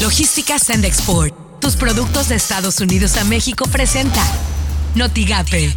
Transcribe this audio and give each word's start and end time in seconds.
Logística 0.00 0.58
Send 0.58 0.86
Export. 0.86 1.34
Tus 1.60 1.76
productos 1.76 2.30
de 2.30 2.36
Estados 2.36 2.80
Unidos 2.80 3.18
a 3.18 3.24
México 3.24 3.66
presenta 3.70 4.22
Notigape, 4.94 5.74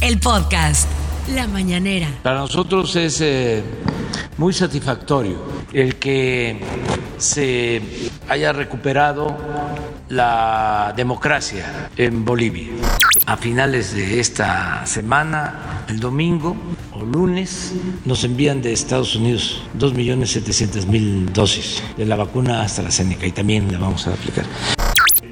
el 0.00 0.18
podcast 0.18 0.88
La 1.34 1.46
Mañanera. 1.46 2.08
Para 2.22 2.38
nosotros 2.38 2.96
es 2.96 3.20
eh, 3.20 3.62
muy 4.38 4.54
satisfactorio 4.54 5.36
el 5.74 5.96
que 5.96 6.58
se 7.18 7.82
haya 8.30 8.54
recuperado 8.54 9.36
la 10.08 10.92
democracia 10.96 11.90
en 11.96 12.24
Bolivia. 12.24 12.68
A 13.26 13.36
finales 13.36 13.94
de 13.94 14.20
esta 14.20 14.86
semana, 14.86 15.84
el 15.88 16.00
domingo 16.00 16.56
o 16.92 17.04
lunes, 17.04 17.74
nos 18.04 18.24
envían 18.24 18.62
de 18.62 18.72
Estados 18.72 19.14
Unidos 19.16 19.62
2.700.000 19.78 21.26
dosis 21.26 21.82
de 21.96 22.06
la 22.06 22.16
vacuna 22.16 22.62
AstraZeneca 22.62 23.26
y 23.26 23.32
también 23.32 23.70
la 23.70 23.78
vamos 23.78 24.06
a 24.06 24.12
aplicar 24.12 24.44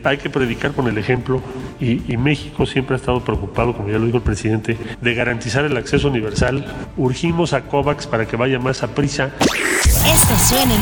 hay 0.08 0.18
que 0.18 0.30
predicar 0.30 0.72
con 0.72 0.86
el 0.86 0.98
ejemplo 0.98 1.42
y, 1.80 2.16
México 2.16 2.64
siempre 2.64 2.94
ha 2.94 2.98
estado 2.98 3.22
preocupado, 3.22 3.76
como 3.76 3.88
ya 3.88 3.98
lo 3.98 4.06
dijo 4.06 4.18
el 4.18 4.22
presidente, 4.22 4.76
de 5.00 5.14
garantizar 5.14 5.64
el 5.64 5.76
acceso 5.76 6.08
universal. 6.08 6.64
Urgimos 6.96 7.52
a 7.52 7.62
COVAX 7.62 8.06
para 8.06 8.26
que 8.26 8.36
vaya 8.36 8.58
más 8.58 8.82
a 8.82 8.94
prisa. 8.94 9.32
Esto 10.06 10.36
suena 10.38 10.72
en 10.72 10.80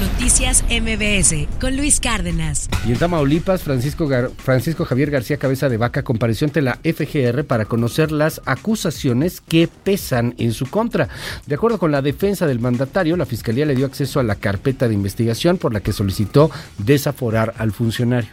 Noticias 0.00 0.62
MBS 0.64 1.48
con 1.58 1.78
Luis 1.78 1.98
Cárdenas. 1.98 2.68
Y 2.86 2.92
en 2.92 2.98
Tamaulipas, 2.98 3.62
Francisco, 3.62 4.06
Francisco 4.36 4.84
Javier 4.84 5.10
García 5.10 5.38
Cabeza 5.38 5.70
de 5.70 5.78
Vaca 5.78 6.02
compareció 6.02 6.46
ante 6.46 6.60
la 6.60 6.78
FGR 6.84 7.44
para 7.44 7.64
conocer 7.64 8.12
las 8.12 8.42
acusaciones 8.44 9.40
que 9.40 9.66
pesan 9.66 10.34
en 10.36 10.52
su 10.52 10.68
contra. 10.68 11.08
De 11.46 11.54
acuerdo 11.54 11.78
con 11.78 11.90
la 11.90 12.02
defensa 12.02 12.46
del 12.46 12.60
mandatario, 12.60 13.16
la 13.16 13.24
Fiscalía 13.24 13.64
le 13.64 13.74
dio 13.74 13.86
acceso 13.86 14.20
a 14.20 14.24
la 14.24 14.34
carpeta 14.34 14.88
de 14.88 14.94
investigación 14.94 15.56
por 15.56 15.72
la 15.72 15.80
que 15.80 15.94
solicitó 15.94 16.50
desaforar 16.76 17.54
al 17.56 17.72
funcionario 17.72 18.30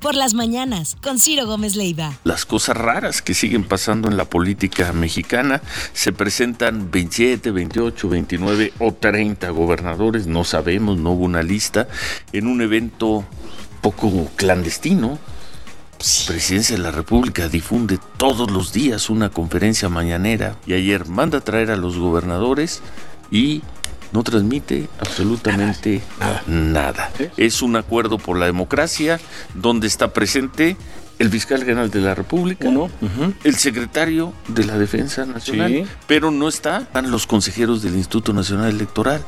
por 0.00 0.14
las 0.14 0.34
mañanas 0.34 0.96
con 1.02 1.18
Ciro 1.18 1.46
Gómez 1.46 1.76
Leiva. 1.76 2.12
Las 2.24 2.46
cosas 2.46 2.76
raras 2.76 3.22
que 3.22 3.34
siguen 3.34 3.64
pasando 3.64 4.08
en 4.08 4.16
la 4.16 4.24
política 4.24 4.92
mexicana 4.92 5.60
se 5.92 6.12
presentan 6.12 6.90
27, 6.90 7.50
28, 7.50 8.08
29 8.08 8.72
o 8.78 8.92
30 8.92 9.50
gobernadores, 9.50 10.26
no 10.26 10.44
sabemos, 10.44 10.98
no 10.98 11.12
hubo 11.12 11.24
una 11.24 11.42
lista, 11.42 11.88
en 12.32 12.46
un 12.46 12.62
evento 12.62 13.24
poco 13.80 14.30
clandestino. 14.36 15.18
Presidencia 16.26 16.76
de 16.76 16.82
la 16.82 16.92
República 16.92 17.48
difunde 17.48 17.98
todos 18.16 18.50
los 18.50 18.72
días 18.72 19.10
una 19.10 19.28
conferencia 19.28 19.90
mañanera 19.90 20.56
y 20.66 20.72
ayer 20.72 21.06
manda 21.06 21.38
a 21.38 21.42
traer 21.42 21.70
a 21.70 21.76
los 21.76 21.98
gobernadores 21.98 22.80
y 23.30 23.62
no 24.12 24.22
transmite 24.22 24.88
absolutamente 24.98 26.02
nada. 26.46 27.10
Es 27.36 27.62
un 27.62 27.76
acuerdo 27.76 28.18
por 28.18 28.38
la 28.38 28.46
democracia 28.46 29.20
donde 29.54 29.86
está 29.86 30.12
presente 30.12 30.76
el 31.18 31.28
fiscal 31.28 31.60
general 31.60 31.90
de 31.90 32.00
la 32.00 32.14
República, 32.14 32.70
el 33.44 33.56
secretario 33.56 34.32
de 34.48 34.64
la 34.64 34.78
Defensa 34.78 35.26
Nacional, 35.26 35.86
pero 36.06 36.30
no 36.30 36.48
están 36.48 36.88
los 37.10 37.26
consejeros 37.26 37.82
del 37.82 37.94
Instituto 37.96 38.32
Nacional 38.32 38.70
Electoral. 38.70 39.22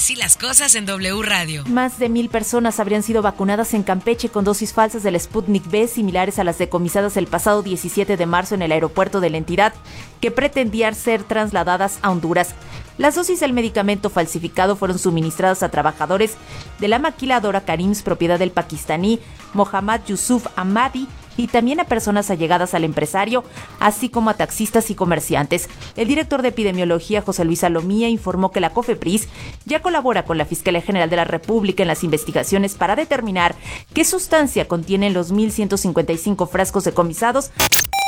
Así 0.00 0.14
las 0.14 0.38
cosas 0.38 0.76
en 0.76 0.86
W 0.86 1.20
Radio. 1.22 1.62
Más 1.66 1.98
de 1.98 2.08
mil 2.08 2.30
personas 2.30 2.80
habrían 2.80 3.02
sido 3.02 3.20
vacunadas 3.20 3.74
en 3.74 3.82
Campeche 3.82 4.30
con 4.30 4.44
dosis 4.44 4.72
falsas 4.72 5.02
del 5.02 5.20
Sputnik 5.20 5.68
B, 5.68 5.88
similares 5.88 6.38
a 6.38 6.44
las 6.44 6.56
decomisadas 6.56 7.18
el 7.18 7.26
pasado 7.26 7.62
17 7.62 8.16
de 8.16 8.26
marzo 8.26 8.54
en 8.54 8.62
el 8.62 8.72
aeropuerto 8.72 9.20
de 9.20 9.28
la 9.28 9.36
entidad, 9.36 9.74
que 10.22 10.30
pretendían 10.30 10.94
ser 10.94 11.24
trasladadas 11.24 11.98
a 12.00 12.10
Honduras. 12.10 12.54
Las 13.00 13.14
dosis 13.14 13.40
del 13.40 13.54
medicamento 13.54 14.10
falsificado 14.10 14.76
fueron 14.76 14.98
suministradas 14.98 15.62
a 15.62 15.70
trabajadores 15.70 16.34
de 16.80 16.88
la 16.88 16.98
maquiladora 16.98 17.62
Karims, 17.62 18.02
propiedad 18.02 18.38
del 18.38 18.50
pakistaní 18.50 19.20
Mohammad 19.54 20.02
Yusuf 20.06 20.46
Ahmadi, 20.54 21.08
y 21.36 21.46
también 21.46 21.80
a 21.80 21.84
personas 21.84 22.30
allegadas 22.30 22.74
al 22.74 22.84
empresario, 22.84 23.44
así 23.78 24.10
como 24.10 24.28
a 24.28 24.34
taxistas 24.34 24.90
y 24.90 24.94
comerciantes. 24.94 25.70
El 25.96 26.08
director 26.08 26.42
de 26.42 26.48
epidemiología, 26.48 27.22
José 27.22 27.46
Luis 27.46 27.60
Salomía, 27.60 28.08
informó 28.10 28.50
que 28.50 28.60
la 28.60 28.70
COFEPRIS 28.70 29.28
ya 29.64 29.80
colabora 29.80 30.24
con 30.24 30.36
la 30.36 30.44
Fiscalía 30.44 30.82
General 30.82 31.08
de 31.08 31.16
la 31.16 31.24
República 31.24 31.82
en 31.82 31.88
las 31.88 32.04
investigaciones 32.04 32.74
para 32.74 32.96
determinar 32.96 33.54
qué 33.94 34.04
sustancia 34.04 34.68
contienen 34.68 35.14
los 35.14 35.32
1.155 35.32 36.48
frascos 36.48 36.84
decomisados 36.84 37.50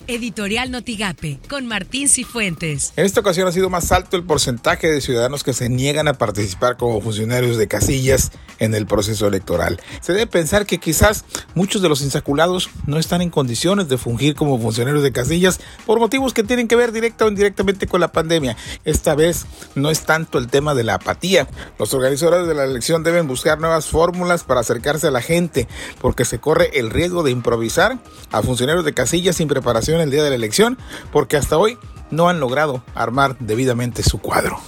Editorial 0.06 0.70
Notigape, 0.70 1.38
con 1.48 1.66
Martín 1.66 2.08
Cifuentes. 2.08 2.92
En 2.96 3.06
esta 3.06 3.20
ocasión 3.20 3.48
ha 3.48 3.52
sido 3.52 3.70
más 3.70 3.92
alto 3.92 4.16
el 4.16 4.24
porcentaje 4.24 4.88
de 4.88 5.00
ciudadanos 5.00 5.44
que 5.44 5.52
se 5.52 5.68
niegan 5.68 6.08
a 6.08 6.14
participar 6.14 6.76
como 6.76 7.00
funcionarios 7.00 7.56
de 7.56 7.68
casillas 7.68 8.32
en 8.58 8.74
el 8.74 8.86
proceso 8.86 9.26
electoral. 9.26 9.80
Se 10.00 10.12
debe 10.12 10.26
pensar 10.26 10.66
que 10.66 10.78
quizás 10.78 11.24
muchos 11.54 11.82
de 11.82 11.88
los 11.88 12.02
insaculados 12.02 12.70
no 12.86 12.98
están 12.98 13.22
en 13.22 13.30
condiciones 13.30 13.88
de 13.88 13.98
fungir 13.98 14.34
como 14.34 14.58
funcionarios 14.58 15.02
de 15.02 15.12
casillas 15.12 15.60
por 15.86 15.98
motivos 15.98 16.34
que 16.34 16.44
tienen 16.44 16.68
que 16.68 16.76
ver 16.76 16.92
directa 16.92 17.24
o 17.24 17.28
indirectamente 17.28 17.86
con 17.86 18.00
la 18.00 18.12
pandemia. 18.12 18.56
Esta 18.84 19.14
vez 19.14 19.46
no 19.74 19.90
es 19.90 20.02
tanto 20.02 20.38
el 20.38 20.48
tema 20.48 20.74
de 20.74 20.84
la 20.84 20.94
apatía. 20.94 21.48
Los 21.78 21.94
organizadores 21.94 22.46
de 22.46 22.54
la 22.54 22.64
elección 22.64 23.02
deben 23.02 23.26
buscar 23.26 23.60
nuevas 23.60 23.86
fórmulas 23.86 24.44
para 24.44 24.60
acercarse 24.60 25.08
a 25.08 25.10
la 25.10 25.22
gente, 25.22 25.66
porque 26.00 26.24
se 26.24 26.38
corre 26.38 26.70
el 26.78 26.90
riesgo 26.90 27.22
de 27.22 27.30
improvisar 27.30 27.98
a 28.30 28.42
funcionarios 28.42 28.84
de 28.84 28.94
casillas 28.94 29.36
sin 29.36 29.48
preparación 29.48 30.00
el 30.02 30.10
día 30.10 30.22
de 30.22 30.30
la 30.30 30.36
elección, 30.36 30.78
porque 31.12 31.36
hasta 31.36 31.58
hoy 31.58 31.78
no 32.10 32.28
han 32.28 32.40
logrado 32.40 32.84
armar 32.94 33.36
debidamente 33.38 34.02
su 34.02 34.18
cuadro. 34.18 34.60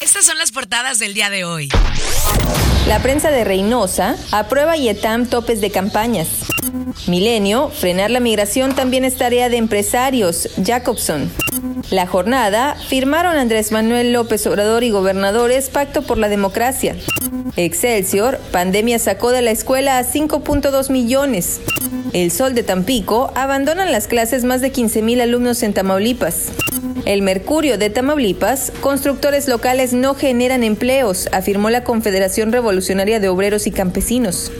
Estas 0.00 0.24
son 0.24 0.38
las 0.38 0.50
portadas 0.50 0.98
del 0.98 1.14
día 1.14 1.30
de 1.30 1.44
hoy. 1.44 1.68
La 2.86 3.02
prensa 3.02 3.30
de 3.30 3.44
Reynosa 3.44 4.16
aprueba 4.30 4.76
IETAM 4.76 5.26
topes 5.26 5.60
de 5.60 5.70
campañas. 5.70 6.28
Milenio, 7.08 7.68
frenar 7.68 8.10
la 8.10 8.20
migración 8.20 8.74
también 8.74 9.04
es 9.04 9.16
tarea 9.16 9.48
de 9.48 9.56
empresarios. 9.56 10.48
Jacobson. 10.64 11.30
La 11.90 12.06
jornada, 12.06 12.76
firmaron 12.88 13.36
Andrés 13.36 13.72
Manuel 13.72 14.12
López 14.12 14.46
Obrador 14.46 14.84
y 14.84 14.90
gobernadores 14.90 15.68
pacto 15.68 16.02
por 16.02 16.18
la 16.18 16.28
democracia. 16.28 16.96
Excelsior, 17.56 18.38
pandemia 18.52 18.98
sacó 18.98 19.30
de 19.30 19.42
la 19.42 19.50
escuela 19.50 19.98
a 19.98 20.04
5.2 20.04 20.90
millones. 20.90 21.60
El 22.16 22.30
Sol 22.30 22.54
de 22.54 22.62
Tampico, 22.62 23.30
abandonan 23.34 23.92
las 23.92 24.08
clases 24.08 24.42
más 24.42 24.62
de 24.62 24.72
15.000 24.72 25.20
alumnos 25.20 25.62
en 25.62 25.74
Tamaulipas. 25.74 26.46
El 27.04 27.20
Mercurio 27.20 27.76
de 27.76 27.90
Tamaulipas, 27.90 28.72
constructores 28.80 29.48
locales 29.48 29.92
no 29.92 30.14
generan 30.14 30.64
empleos, 30.64 31.28
afirmó 31.32 31.68
la 31.68 31.84
Confederación 31.84 32.52
Revolucionaria 32.52 33.20
de 33.20 33.28
Obreros 33.28 33.66
y 33.66 33.70
Campesinos. 33.70 34.50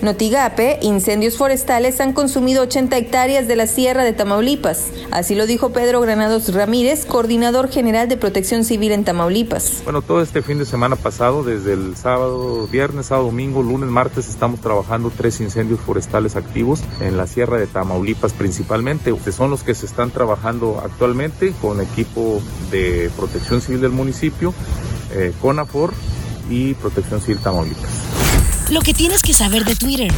Notigape, 0.00 0.78
incendios 0.82 1.36
forestales 1.36 2.00
han 2.00 2.12
consumido 2.12 2.62
80 2.62 2.96
hectáreas 2.96 3.48
de 3.48 3.56
la 3.56 3.66
sierra 3.66 4.04
de 4.04 4.12
Tamaulipas. 4.12 4.92
Así 5.10 5.34
lo 5.34 5.46
dijo 5.46 5.70
Pedro 5.70 6.00
Granados 6.00 6.54
Ramírez, 6.54 7.04
coordinador 7.04 7.68
general 7.68 8.08
de 8.08 8.16
Protección 8.16 8.62
Civil 8.64 8.92
en 8.92 9.04
Tamaulipas. 9.04 9.82
Bueno, 9.82 10.00
todo 10.02 10.22
este 10.22 10.40
fin 10.40 10.58
de 10.58 10.66
semana 10.66 10.94
pasado, 10.94 11.42
desde 11.42 11.72
el 11.72 11.96
sábado, 11.96 12.68
viernes, 12.68 13.06
sábado, 13.06 13.26
domingo, 13.26 13.60
lunes, 13.62 13.90
martes, 13.90 14.28
estamos 14.28 14.60
trabajando 14.60 15.10
tres 15.16 15.40
incendios 15.40 15.80
forestales 15.80 16.36
activos 16.36 16.80
en 17.00 17.16
la 17.16 17.26
sierra 17.26 17.58
de 17.58 17.66
Tamaulipas 17.66 18.32
principalmente. 18.32 19.12
Son 19.32 19.50
los 19.50 19.64
que 19.64 19.74
se 19.74 19.86
están 19.86 20.12
trabajando 20.12 20.80
actualmente 20.82 21.52
con 21.60 21.80
equipo 21.80 22.40
de 22.70 23.10
Protección 23.16 23.60
Civil 23.60 23.80
del 23.80 23.92
municipio, 23.92 24.54
eh, 25.12 25.32
CONAFOR 25.42 25.92
y 26.48 26.74
Protección 26.74 27.20
Civil 27.20 27.40
Tamaulipas. 27.40 28.07
Lo 28.70 28.82
que 28.82 28.92
tienes 28.92 29.22
que 29.22 29.32
saber 29.32 29.64
de 29.64 29.74
Twitter. 29.74 30.12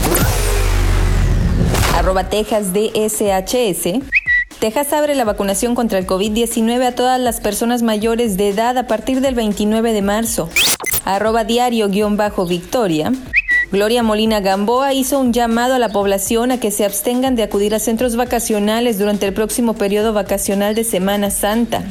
Arroba 1.95 2.29
Texas 2.29 2.73
DSHS. 2.73 4.03
Texas 4.59 4.93
abre 4.93 5.15
la 5.15 5.25
vacunación 5.25 5.77
contra 5.77 6.01
el 6.01 6.07
COVID-19 6.07 6.85
a 6.85 6.93
todas 6.93 7.21
las 7.21 7.41
personas 7.41 7.83
mayores 7.83 8.37
de 8.37 8.49
edad 8.49 8.77
a 8.77 8.89
partir 8.89 9.21
del 9.21 9.37
29 9.37 9.93
de 9.93 10.03
marzo. 10.03 10.51
Arroba 11.05 11.45
diario-victoria. 11.45 13.13
Gloria 13.71 14.03
Molina 14.03 14.41
Gamboa 14.41 14.95
hizo 14.95 15.21
un 15.21 15.33
llamado 15.33 15.75
a 15.75 15.79
la 15.79 15.91
población 15.91 16.51
a 16.51 16.59
que 16.59 16.73
se 16.73 16.85
abstengan 16.85 17.37
de 17.37 17.45
acudir 17.45 17.73
a 17.73 17.79
centros 17.79 18.17
vacacionales 18.17 18.99
durante 18.99 19.27
el 19.27 19.33
próximo 19.33 19.75
periodo 19.75 20.13
vacacional 20.13 20.75
de 20.75 20.83
Semana 20.83 21.31
Santa. 21.31 21.85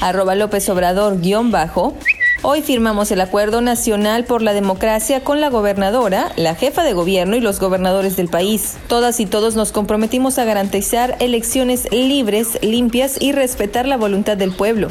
Arroba 0.00 0.34
López 0.34 0.66
Obrador 0.70 1.20
guion 1.20 1.50
bajo. 1.50 1.94
Hoy 2.42 2.62
firmamos 2.62 3.10
el 3.10 3.20
Acuerdo 3.20 3.60
Nacional 3.60 4.24
por 4.24 4.40
la 4.40 4.54
Democracia 4.54 5.22
con 5.22 5.42
la 5.42 5.50
gobernadora, 5.50 6.32
la 6.36 6.54
jefa 6.54 6.82
de 6.82 6.94
gobierno 6.94 7.36
y 7.36 7.40
los 7.40 7.60
gobernadores 7.60 8.16
del 8.16 8.28
país. 8.28 8.78
Todas 8.88 9.20
y 9.20 9.26
todos 9.26 9.56
nos 9.56 9.72
comprometimos 9.72 10.38
a 10.38 10.46
garantizar 10.46 11.18
elecciones 11.20 11.86
libres, 11.92 12.58
limpias 12.62 13.18
y 13.20 13.32
respetar 13.32 13.86
la 13.86 13.98
voluntad 13.98 14.38
del 14.38 14.52
pueblo. 14.52 14.88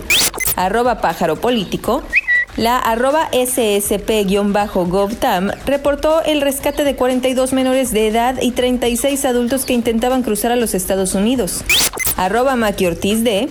Arroba 0.57 1.01
pájaro 1.01 1.37
político. 1.37 2.03
La 2.55 2.77
arroba 2.77 3.31
SSP-GovTam 3.31 5.55
reportó 5.65 6.21
el 6.23 6.41
rescate 6.41 6.83
de 6.83 6.95
42 6.95 7.51
menores 7.53 7.91
de 7.91 8.09
edad 8.09 8.39
y 8.43 8.51
36 8.51 9.25
adultos 9.25 9.65
que 9.65 9.73
intentaban 9.73 10.21
cruzar 10.21 10.51
a 10.51 10.55
los 10.55 10.75
Estados 10.75 11.15
Unidos. 11.15 11.63
Arroba 12.15 12.55
Maki 12.55 12.85
Ortiz 12.85 13.23
D 13.23 13.49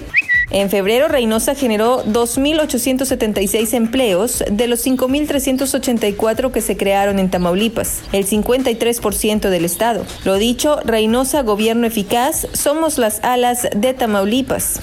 En 0.50 0.70
febrero, 0.70 1.08
Reynosa 1.08 1.54
generó 1.54 2.04
2.876 2.04 3.74
empleos 3.74 4.42
de 4.50 4.66
los 4.66 4.86
5.384 4.86 6.50
que 6.50 6.60
se 6.62 6.76
crearon 6.76 7.18
en 7.18 7.30
Tamaulipas, 7.30 8.00
el 8.12 8.26
53% 8.26 9.50
del 9.50 9.64
estado. 9.64 10.06
Lo 10.24 10.36
dicho, 10.36 10.80
Reynosa, 10.84 11.42
gobierno 11.42 11.86
eficaz, 11.86 12.46
somos 12.54 12.98
las 12.98 13.22
alas 13.22 13.68
de 13.76 13.92
Tamaulipas. 13.92 14.80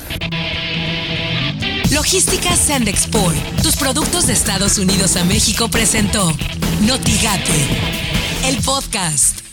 Logística 1.92 2.56
Sandexport, 2.56 3.36
tus 3.64 3.76
productos 3.78 4.28
de 4.28 4.34
Estados 4.34 4.78
Unidos 4.78 5.16
a 5.16 5.24
México 5.24 5.70
presentó 5.70 6.32
Notigate, 6.82 7.54
el 8.48 8.58
podcast. 8.58 9.45